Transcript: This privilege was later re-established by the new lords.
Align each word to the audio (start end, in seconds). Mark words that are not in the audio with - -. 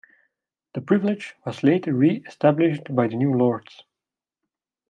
This 0.73 0.83
privilege 0.83 1.35
was 1.45 1.61
later 1.61 1.93
re-established 1.93 2.85
by 2.95 3.05
the 3.07 3.15
new 3.15 3.35
lords. 3.37 3.83